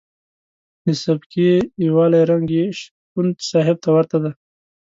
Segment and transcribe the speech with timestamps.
[0.85, 1.49] د سبکي
[1.87, 4.31] یوالي رنګ یې شپون صاحب ته ورته دی.